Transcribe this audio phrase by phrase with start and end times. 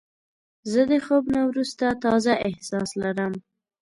[0.71, 3.33] زه د خوب نه وروسته تازه احساس لرم.